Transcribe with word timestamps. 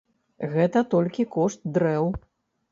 Гэта 0.53 0.83
толькі 0.95 1.27
кошт 1.37 1.71
дрэў. 1.79 2.13